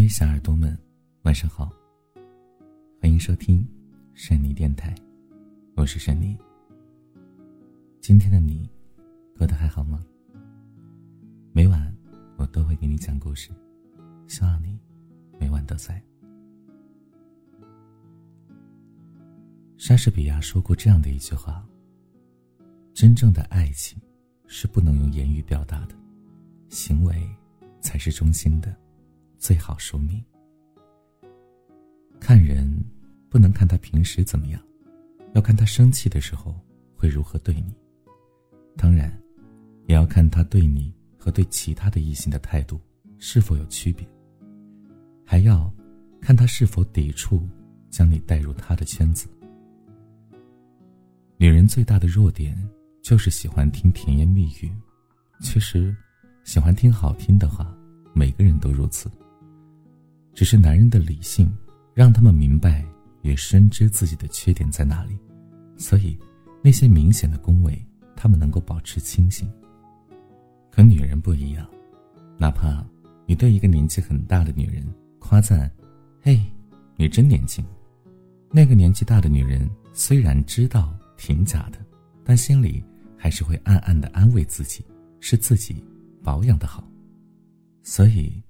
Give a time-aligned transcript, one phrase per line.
[0.00, 0.74] 位小耳朵们，
[1.24, 1.70] 晚上好，
[3.02, 3.62] 欢迎收听
[4.14, 4.94] 珊妮电台，
[5.76, 6.34] 我是珊妮。
[8.00, 8.66] 今天的你
[9.36, 10.02] 过得还好吗？
[11.52, 11.94] 每晚
[12.38, 13.50] 我都会给你讲故事，
[14.26, 14.80] 希望你
[15.38, 16.02] 每晚都在。
[19.76, 21.62] 莎士比亚说过这样的一句话
[22.94, 24.00] ：“真正的爱情
[24.46, 25.94] 是不能用言语表达的，
[26.70, 27.22] 行为
[27.82, 28.74] 才是中心的。”
[29.40, 30.22] 最好说明。
[32.20, 32.70] 看人
[33.30, 34.60] 不能看他平时怎么样，
[35.32, 36.54] 要看他生气的时候
[36.94, 37.74] 会如何对你。
[38.76, 39.10] 当然，
[39.86, 42.78] 也要看他对你和对其他的异性的态度
[43.18, 44.06] 是否有区别。
[45.24, 45.72] 还要
[46.20, 47.48] 看他是否抵触
[47.88, 49.26] 将你带入他的圈子。
[51.38, 52.54] 女人最大的弱点
[53.00, 54.70] 就是喜欢听甜言蜜语，
[55.40, 55.96] 其实，
[56.44, 57.74] 喜欢听好听的话，
[58.12, 59.10] 每个人都如此。
[60.40, 61.54] 只是男人的理性，
[61.92, 62.82] 让他们明白
[63.20, 65.14] 也深知自己的缺点在哪里，
[65.76, 66.18] 所以
[66.62, 67.78] 那些明显的恭维，
[68.16, 69.46] 他们能够保持清醒。
[70.70, 71.68] 可女人不一样，
[72.38, 72.82] 哪怕
[73.26, 74.82] 你对一个年纪很大的女人
[75.18, 75.70] 夸赞
[76.24, 76.42] ：“嘿，
[76.96, 77.62] 你真年轻。”
[78.50, 81.78] 那个年纪大的女人虽然知道挺假的，
[82.24, 82.82] 但心里
[83.14, 84.82] 还是会暗暗的安慰自己，
[85.20, 85.84] 是自己
[86.22, 86.82] 保养的好。
[87.82, 88.42] 所以。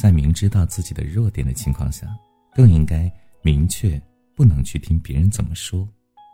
[0.00, 2.06] 在明知道自己的弱点的情况下，
[2.54, 4.00] 更应该明确
[4.36, 5.88] 不能去听别人怎么说，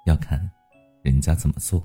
[0.04, 0.38] 要看
[1.02, 1.82] 人家怎么做。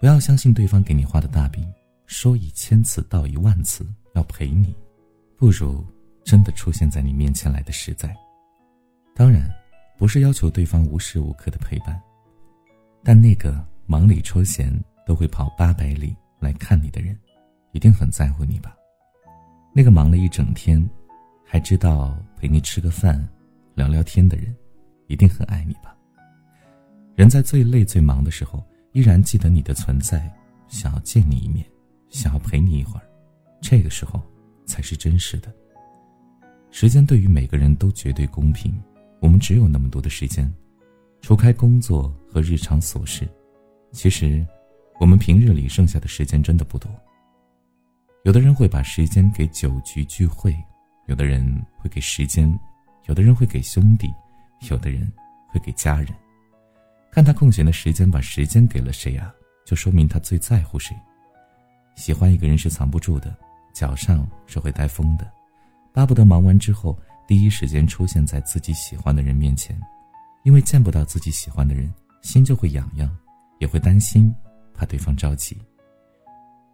[0.00, 1.70] 不要相信对方给你画的大饼，
[2.06, 4.74] 说一千次道一万次要陪你，
[5.36, 5.84] 不如
[6.24, 8.16] 真的出现在你面前来的实在。
[9.14, 9.46] 当然，
[9.98, 12.00] 不是要求对方无时无刻的陪伴，
[13.04, 14.72] 但那个忙里抽闲
[15.04, 17.14] 都会跑八百里来看你的人，
[17.72, 18.74] 一定很在乎你吧。
[19.78, 20.84] 那个忙了一整天，
[21.44, 23.16] 还知道陪你吃个饭、
[23.76, 24.52] 聊聊天的人，
[25.06, 25.96] 一定很爱你吧？
[27.14, 30.28] 人在最累、最忙的时候，依然记得你的存在，
[30.66, 31.64] 想要见你一面，
[32.08, 33.06] 想要陪你一会儿，
[33.60, 34.20] 这个时候
[34.66, 35.54] 才是真实的。
[36.72, 38.76] 时间对于每个人都绝对公平，
[39.20, 40.52] 我们只有那么多的时间，
[41.20, 43.28] 除开工作和日常琐事，
[43.92, 44.44] 其实
[44.98, 46.90] 我们平日里剩下的时间真的不多。
[48.24, 50.54] 有的人会把时间给酒局聚会，
[51.06, 52.58] 有的人会给时间，
[53.06, 54.12] 有的人会给兄弟，
[54.68, 55.10] 有的人
[55.48, 56.08] 会给家人。
[57.10, 59.32] 看他空闲的时间把时间给了谁啊，
[59.64, 60.96] 就说明他最在乎谁。
[61.94, 63.34] 喜欢一个人是藏不住的，
[63.72, 65.30] 脚上是会带风的，
[65.92, 69.80] 巴不得忙完之后第一时间出现在自己喜欢的人面前，
[70.42, 71.92] 因为见不到自己喜欢的人，
[72.22, 73.08] 心就会痒痒，
[73.58, 74.34] 也会担心，
[74.74, 75.56] 怕对方着急。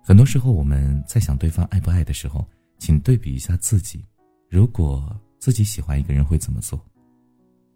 [0.06, 2.46] 很多时候，我们在想对方爱不爱的时候，
[2.78, 4.04] 请对比一下自己。
[4.50, 6.78] 如果自己喜欢一个人，会怎么做？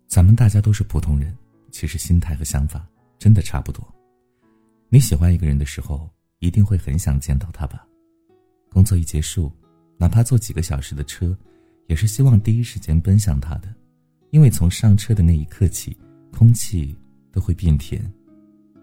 [0.07, 1.35] 咱们大家都是普通人，
[1.71, 2.87] 其实心态和想法
[3.19, 3.83] 真的差不多。
[4.91, 6.07] 你喜欢一个人的时候，
[6.41, 7.87] 一定会很想见到他吧？
[8.71, 9.51] 工作一结束，
[9.97, 11.35] 哪怕坐几个小时的车，
[11.87, 13.75] 也是希望第一时间奔向他的，
[14.33, 15.97] 因为从上车的那一刻起，
[16.31, 16.95] 空气
[17.33, 18.05] 都会变甜，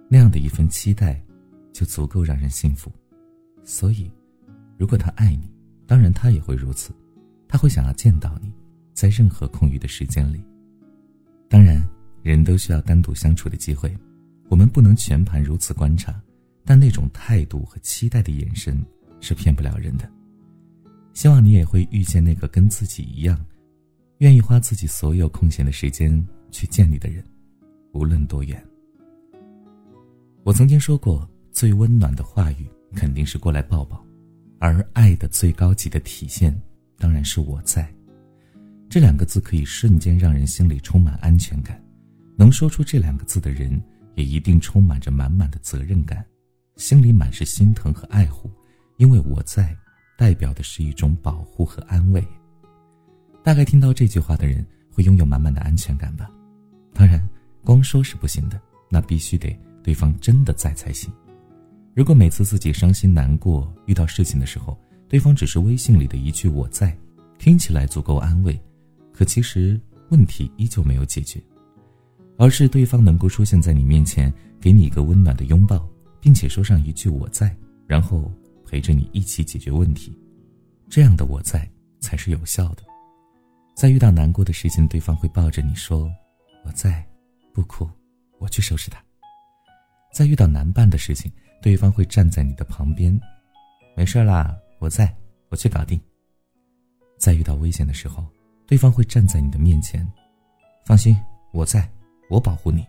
[0.09, 1.23] 那样的一份期待，
[1.71, 2.91] 就足够让人幸福。
[3.65, 4.09] 所以，
[4.77, 5.51] 如果他爱你，
[5.87, 6.93] 当然他也会如此，
[7.47, 8.53] 他会想要见到你，
[8.93, 10.39] 在任何空余的时间里。
[11.49, 11.83] 当然，
[12.21, 13.91] 人都需要单独相处的机会，
[14.49, 16.21] 我们不能全盘如此观察，
[16.63, 18.79] 但那种态度和期待的眼神
[19.19, 20.07] 是骗不了人的。
[21.13, 23.43] 希望你也会遇见那个跟自己一样，
[24.19, 27.23] 愿意花自己所有空闲的时间去见你的人，
[27.93, 28.63] 无论多远。
[30.43, 32.67] 我曾经说过，最温暖的话语。
[32.95, 34.03] 肯定是过来抱抱，
[34.59, 36.59] 而爱的最高级的体现，
[36.97, 37.87] 当然是我在。
[38.89, 41.83] 这两个字可以瞬间让人心里充满安全感，
[42.37, 43.79] 能说出这两个字的人，
[44.15, 46.25] 也一定充满着满满的责任感，
[46.77, 48.49] 心里满是心疼和爱护，
[48.97, 49.75] 因为我在，
[50.17, 52.25] 代表的是一种保护和安慰。
[53.43, 56.31] 大概听到这句话的人，会拥有满满的安全感吧。
[56.93, 57.21] 当然，
[57.63, 58.59] 光说是不行的，
[58.89, 61.11] 那必须得对方真的在才行。
[61.95, 64.77] 如果每次自己伤心难过、遇到事情的时候，
[65.07, 66.93] 对方只是微信里的一句“我在”，
[67.39, 68.59] 听起来足够安慰，
[69.13, 71.41] 可其实问题依旧没有解决，
[72.37, 75.87] 而是对方能够出现在你面前，给你一个温暖的拥抱，
[76.19, 77.55] 并且说上一句“我在”，
[77.87, 78.29] 然后
[78.65, 80.13] 陪着你一起解决问题，
[80.89, 81.65] 这样的“我在”
[82.01, 82.83] 才是有效的。
[83.73, 86.11] 在遇到难过的事情，对方会抱着你说
[86.65, 87.07] ：“我在，
[87.53, 87.89] 不哭，
[88.37, 89.01] 我去收拾它。”
[90.13, 91.31] 在遇到难办的事情，
[91.65, 93.19] 对方会站在你的旁边，
[93.95, 95.11] 没事啦，我在，
[95.49, 95.99] 我去搞定。
[97.17, 98.23] 在遇到危险的时候，
[98.67, 100.07] 对方会站在你的面前，
[100.85, 101.17] 放心，
[101.51, 101.89] 我在，
[102.29, 102.85] 我保护你。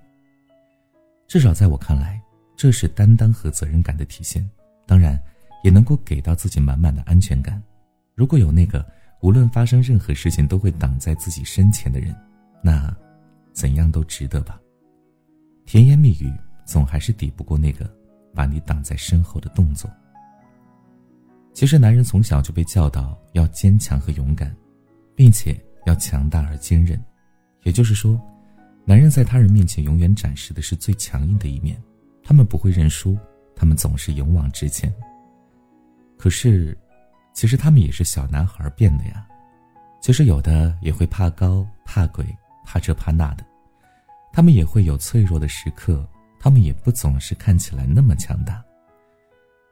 [1.26, 2.20] 至少在我看来，
[2.54, 4.46] 这是担当和责任感的体现。
[4.86, 5.18] 当然，
[5.64, 7.62] 也能够给到自己满满的安全感。
[8.14, 8.86] 如果有那个
[9.22, 12.14] 无论发生任何事情都会挡在自己身前的人，
[12.62, 12.94] 那
[13.54, 14.60] 怎样都值得吧。
[15.64, 16.30] 甜言蜜语
[16.66, 17.90] 总还是抵不过那个
[18.36, 19.90] 把你挡在身后的动作。
[21.54, 24.54] 其实，男人从小就被教导要坚强和勇敢，
[25.14, 27.02] 并且要强大而坚韧。
[27.62, 28.20] 也就是说，
[28.84, 31.82] 男人在他人面前永远展示的是最强硬的一面，
[32.22, 33.16] 他们不会认输，
[33.56, 34.92] 他们总是勇往直前。
[36.18, 36.76] 可是，
[37.32, 39.26] 其实他们也是小男孩变的呀。
[40.02, 42.24] 其实有的也会怕高、怕鬼、
[42.64, 43.44] 怕这怕那的，
[44.30, 46.06] 他们也会有脆弱的时刻，
[46.46, 48.64] 他们也不总是看起来那么强大。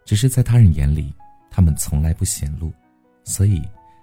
[0.05, 1.15] 只是在他人眼里。
[1.49, 2.73] 他们从来不显露，
[3.23, 3.62] 所以，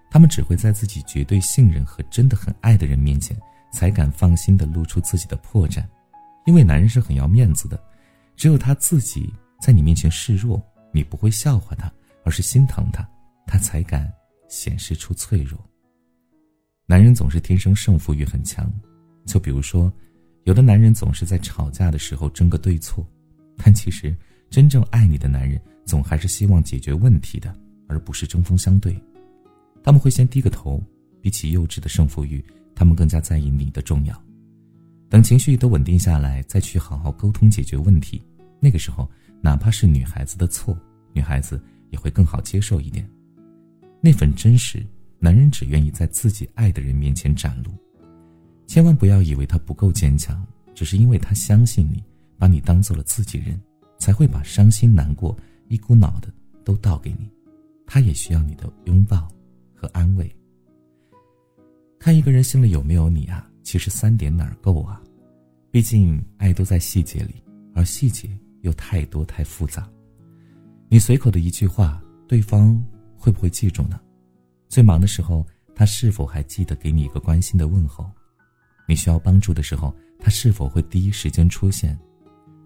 [0.09, 3.37] 他们只会在自己绝对信任和真的很爱的人面前，
[3.73, 5.85] 才敢放心的露出自己的破绽。
[6.45, 7.77] 因为男人是很要面子的，
[8.37, 11.91] 只有他自己在你面前示弱，你不会笑话他，
[12.23, 13.05] 而是心疼他，
[13.45, 14.09] 他才敢
[14.47, 15.59] 显示出脆弱。
[16.85, 18.71] 男人总是天生胜负欲很强，
[19.25, 19.91] 就比如说，
[20.43, 23.05] 有的男人总是在吵架的时候争个对错，
[23.57, 24.15] 但其实
[24.49, 25.59] 真正爱你的男人。
[25.83, 27.53] 总还是希望解决问题的，
[27.87, 28.95] 而不是针锋相对。
[29.83, 30.81] 他们会先低个头，
[31.19, 32.41] 比起幼稚的胜负欲，
[32.75, 34.23] 他们更加在意你的重要。
[35.09, 38.21] 等情绪都稳定下来，再去好好沟通解决问题。
[38.59, 39.09] 那个时候，
[39.41, 40.77] 哪怕是女孩子的错，
[41.13, 43.05] 女孩子也会更好接受一点。
[43.99, 44.85] 那份真实，
[45.19, 47.71] 男人只愿意在自己爱的人面前展露。
[48.71, 52.01] 千万不要以为他不够坚强，只是因为他相信你，
[52.37, 53.59] 把你当做了自己人，
[53.99, 55.37] 才会把伤心难过。
[55.67, 56.31] 一股脑的
[56.63, 57.29] 都倒给你，
[57.85, 59.27] 他也需要你的拥抱
[59.75, 60.33] 和安慰。
[61.99, 65.01] 看一个人心里有没有你啊，其实三点哪儿够啊？
[65.69, 67.43] 毕竟爱都在细节里，
[67.75, 68.29] 而细节
[68.61, 69.85] 又太多太复杂。
[70.87, 72.81] 你随口的一句话，对方
[73.17, 73.99] 会不会记住呢？
[74.69, 75.45] 最忙的时候，
[75.75, 78.09] 他是否还记得给你一个关心的问候？
[78.91, 81.97] 你需要帮助的时候，他是否会第一时间出现？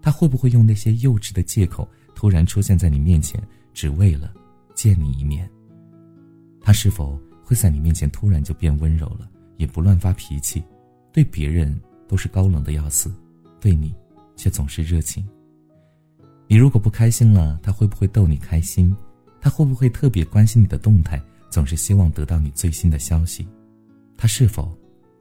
[0.02, 1.88] 他会不会用那些幼稚的借口？
[2.16, 3.40] 突然出现在你面前，
[3.72, 4.34] 只为了
[4.74, 5.48] 见你一面。
[6.60, 10.64] 他是否会在你面前突然就变温柔了，也不乱发脾气，
[11.12, 13.14] 对别人都是高冷的要死，
[13.60, 13.94] 对你
[14.34, 15.24] 却总是热情。
[16.48, 18.92] 你如果不开心了，他会不会逗你开心？
[19.40, 23.46] 他会不会特别关心你的动态，总是希望得到你最新的消息？
[24.16, 24.76] 他是否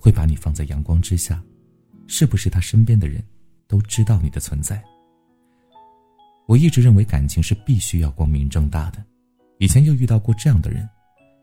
[0.06, 1.42] 会把你放在阳光之下？
[2.06, 3.24] 是不是他身边的人
[3.68, 4.80] 都知道你的存在？
[6.46, 9.04] 我一直认为感情是必须要光明正大的，
[9.58, 10.88] 以前又遇到过这样的人，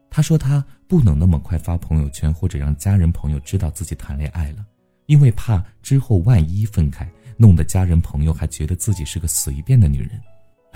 [0.08, 4.64] 他说他不能那么快发朋友圈或者让家人朋友知道自己谈恋爱了，
[5.06, 10.10] 因为怕之后万一分开，弄得家人朋友还觉得自己是个随便的女人。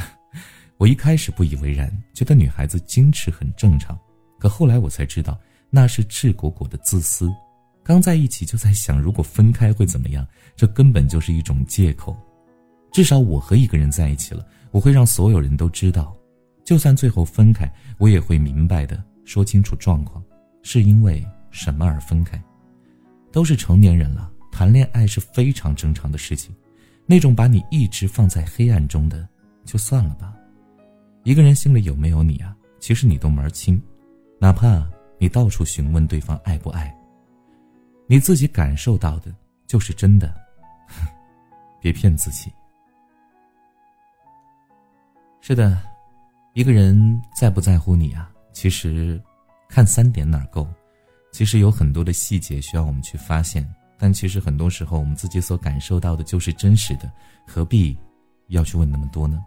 [0.77, 3.97] 我一开始不以为然，觉得女孩子矜持很正常，
[4.41, 5.39] 可后来我才知道
[5.71, 7.33] 那是赤果果的自私。
[7.87, 12.17] 刚在一起就在想如果分开会怎么样，这根本就是一种借口。
[12.91, 16.13] 至少我和一个人在一起了，我会让所有人都知道，
[16.65, 20.21] 就算最后分开，我也会明白的说清楚状况，
[20.65, 22.43] 是因为什么而分开。
[23.31, 26.53] 都是成年人了，谈恋爱是非常正常的事情。
[27.07, 29.29] 那种把你一直放在黑暗中的，
[29.65, 30.35] 就算了吧。
[31.23, 32.53] 一个人心里有没有你啊？
[32.81, 33.81] 其实你都门儿清，
[34.41, 34.85] 哪怕
[35.21, 36.93] 你到处询问对方爱不爱，
[38.07, 39.35] 你自己感受到的
[39.67, 40.33] 就是真的，
[41.81, 42.53] 别骗自己。
[45.41, 45.81] 是的，
[46.55, 48.31] 一个人在不在乎你啊？
[48.53, 49.21] 其实，
[49.69, 50.67] 看三点哪够？
[51.33, 57.11] 其实有很多的细节需要我们去发现，但其实很多时候我们自己所感受到的就是真实的，
[57.47, 57.97] 何必
[58.49, 59.45] 要去问那么多呢？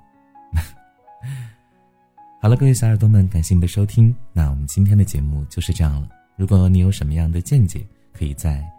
[2.42, 6.08] 好了，各位小耳朵们，感谢你的收听，那我们今天的节目就是这样了。
[6.38, 7.86] 如果你有什么样的见解，
[8.20, 8.70] 可以在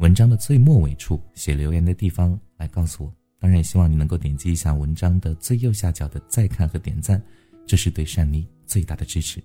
[0.00, 3.14] 文章的最末尾处写留言的地方来告诉我。
[3.38, 7.22] 当然也希望你能够点击一下文章的最右下角的再看和点赞，
[7.64, 9.40] 这是对善妮最大的支持。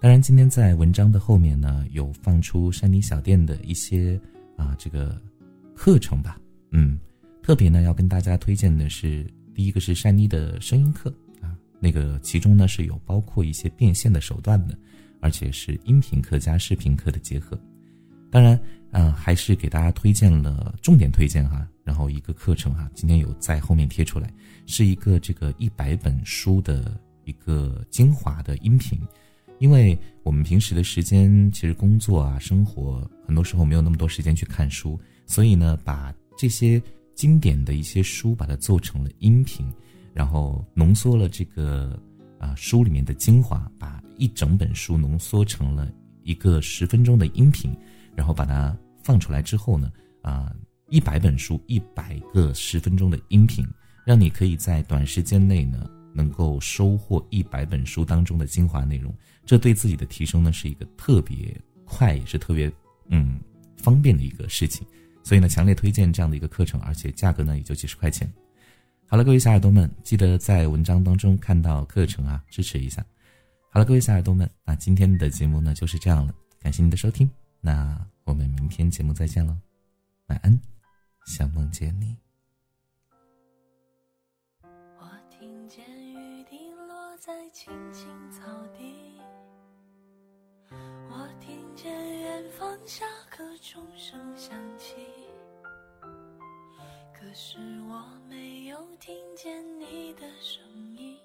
[0.00, 4.20] 当然，今天在文章的后面呢，有放出善妮小店的一些
[4.56, 5.16] 啊这个
[5.76, 6.40] 课程吧，
[6.72, 6.98] 嗯，
[7.40, 11.08] 特别呢要跟大家推荐的是，第一个是善妮的声音课
[11.40, 14.76] 啊，那个其中呢是有包括一些变现的手段的，
[15.20, 17.56] 而且是音频课加视频课的结合。
[18.30, 18.58] 当然，
[18.90, 21.66] 嗯，还是给大家推荐了重点推荐哈。
[21.84, 24.30] 然后一个课程哈，今天有在后面贴出来，
[24.66, 29.00] 是一个这个一百本书的一个精华的音频，
[29.58, 36.80] 因为我们平时的时间其实工作啊、生活，很多时候没有那么多时间去看书，所以呢，把这些
[37.14, 39.66] 经典的一些书把它做成了音频，
[40.12, 41.98] 然后浓缩了这个
[42.38, 45.90] 啊书里面的精华，把一整本书浓缩成了
[46.22, 47.74] 一个十分钟的音频，
[48.18, 49.88] 然后把它放出来之后呢，
[50.22, 50.52] 啊，
[50.90, 53.64] 一百本书，一百个十分钟的音频，
[54.04, 55.88] 让你可以在短时间内呢。
[56.14, 59.14] 能够收获一百本书当中的精华内容，
[59.46, 62.72] 这对自己的提升呢是一个特别快也是特别
[63.10, 63.38] 嗯
[63.76, 64.84] 方便的一个事情，
[65.22, 68.28] 所以呢强烈推荐这样的一个课程，而且价格呢也就几十块钱。
[69.06, 73.04] 好了，各位小耳朵们，记得在文章当中看到课程啊，支持一下。
[73.70, 77.30] 好了，各位小耳朵们，那今天的节目呢就是这样了，感谢您的收听，
[77.60, 79.56] 那我们明天节目再见了，
[80.28, 80.60] 晚安，
[81.26, 82.16] 想梦见你。
[84.62, 85.84] 我听见
[86.14, 88.42] 雨滴落在青青草
[88.76, 89.20] 地，
[90.70, 94.94] 我听见远方下课钟声响起，
[97.12, 100.62] 可是我没有听见你的声
[100.96, 101.18] 音，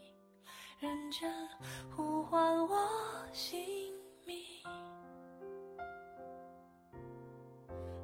[0.80, 1.32] 认真
[1.96, 2.90] 呼唤我
[3.32, 3.60] 姓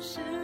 [0.00, 0.39] 是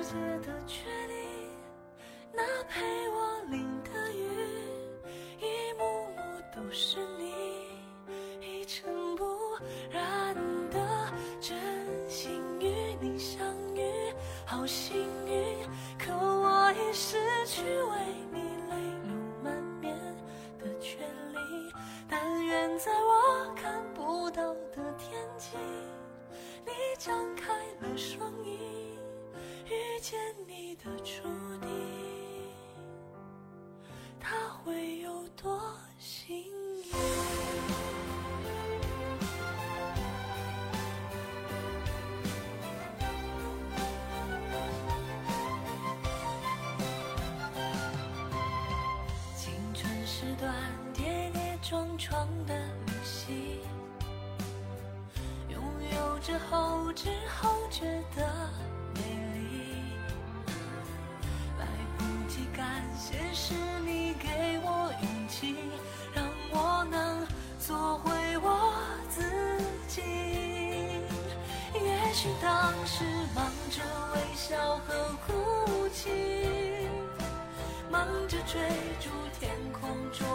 [30.09, 31.25] 见你的注
[31.61, 31.69] 定，
[34.21, 35.61] 他会有多
[35.99, 36.93] 幸运？
[49.37, 50.55] 青春是段
[50.95, 52.55] 跌跌撞撞的
[52.87, 53.56] 旅行，
[72.43, 73.05] 当时
[73.35, 73.83] 忙着
[74.15, 74.95] 微笑和
[75.27, 76.11] 哭泣，
[77.91, 78.61] 忙着追
[79.01, 79.91] 逐天空。
[80.13, 80.27] 中